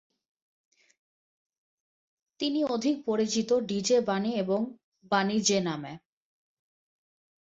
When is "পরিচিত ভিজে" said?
3.05-3.97